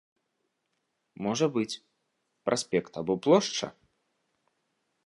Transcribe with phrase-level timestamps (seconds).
[1.27, 1.79] Можа быць,
[2.51, 3.67] праспект або плошча?